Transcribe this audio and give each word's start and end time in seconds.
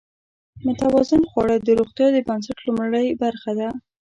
متوازن 0.65 1.21
خواړه 1.31 1.55
د 1.59 1.67
روغتیا 1.79 2.07
د 2.13 2.17
بنسټ 2.27 2.57
لومړۍ 2.67 3.07
برخه 3.23 3.51
ده. 3.59 3.69